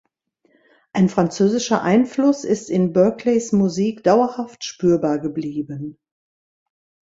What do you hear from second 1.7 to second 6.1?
Einfluss ist in Berkeleys Musik dauerhaft spürbar geblieben.